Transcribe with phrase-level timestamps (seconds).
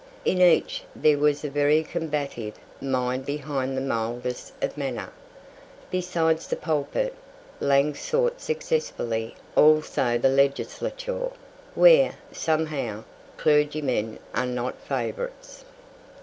[0.25, 5.13] In each there was a very combative mind behind the mildest of manner.
[5.91, 7.13] Besides the pulpit,
[7.59, 11.29] Lang sought successfully also the Legislature,
[11.75, 13.03] where, somehow,
[13.37, 15.65] clergymen are not favourites.